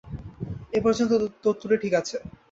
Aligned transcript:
এ 0.73 0.79
পর্যন্ত 0.85 1.11
তত্ত্বটি 1.43 1.75
ঠিক 1.83 1.93
আছে। 2.01 2.17